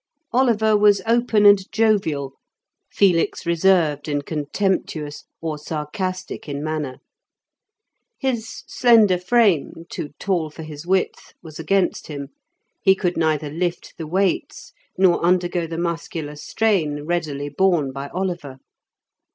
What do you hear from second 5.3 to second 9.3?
or sarcastic in manner. His slender